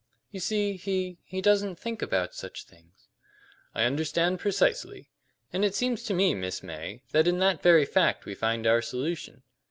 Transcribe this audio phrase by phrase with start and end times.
[0.31, 3.07] You see, he he doesn't think about such things."
[3.75, 5.11] "I understand precisely.
[5.53, 8.81] And it seems to me, Miss May, that in that very fact we find our
[8.81, 9.43] solution."